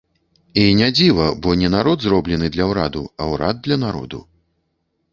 [0.61, 4.27] І не дзіва, бо не народ зроблены для ўраду, а ўрад для народу.